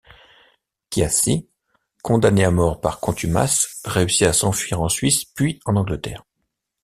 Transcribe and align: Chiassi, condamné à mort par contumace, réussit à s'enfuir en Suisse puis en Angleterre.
Chiassi, 0.89 1.47
condamné 2.01 2.43
à 2.43 2.49
mort 2.49 2.81
par 2.81 2.99
contumace, 2.99 3.83
réussit 3.85 4.23
à 4.25 4.33
s'enfuir 4.33 4.81
en 4.81 4.89
Suisse 4.89 5.25
puis 5.25 5.59
en 5.65 5.75
Angleterre. 5.75 6.23